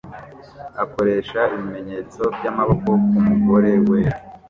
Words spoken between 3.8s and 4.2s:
wera